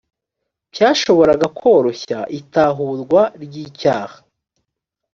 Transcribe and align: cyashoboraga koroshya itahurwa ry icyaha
cyashoboraga 0.73 1.47
koroshya 1.59 2.17
itahurwa 2.39 3.21
ry 3.43 3.55
icyaha 3.65 4.17